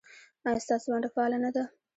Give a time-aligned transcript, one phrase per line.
[0.45, 1.63] ایا ستاسو ونډه فعاله نه ده؟